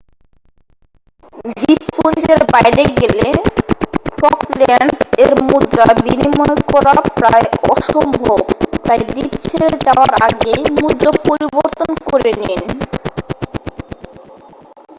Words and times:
দ্বীপপুঞ্জের 1.51 2.41
বাইরে 2.53 2.83
গেলে 2.99 3.27
ফকল্যান্ডস 4.17 4.99
এর 5.23 5.31
মুদ্রা 5.43 5.87
বিনিময় 5.97 6.55
করা 6.71 6.93
প্রায় 7.11 7.45
অসম্ভব 7.71 8.39
তাই 8.85 8.99
দ্বীপ 9.07 9.31
ছেড়ে 9.43 9.69
যাওয়ার 9.85 10.11
আগেই 10.27 10.61
মুদ্রা 10.79 11.11
পরিবর্তন 11.27 11.89
করে 12.05 12.31
নিন 12.41 12.61